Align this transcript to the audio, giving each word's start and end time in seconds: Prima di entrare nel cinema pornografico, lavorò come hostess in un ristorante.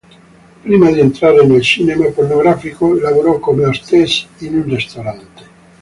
Prima 0.63 0.89
di 0.89 0.99
entrare 0.99 1.45
nel 1.45 1.61
cinema 1.61 2.09
pornografico, 2.09 2.95
lavorò 2.99 3.37
come 3.37 3.65
hostess 3.67 4.25
in 4.39 4.55
un 4.55 4.63
ristorante. 4.63 5.43